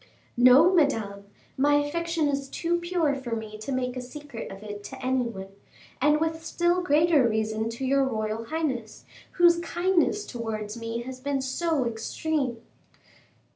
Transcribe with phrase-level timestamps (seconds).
[0.35, 1.25] "No, Madame,
[1.57, 5.25] my affection is too pure for me to make a secret of it to any
[5.25, 5.49] one,
[6.01, 11.39] and with still greater reason to your royal highness, whose kindness towards me has been
[11.39, 12.63] so extreme.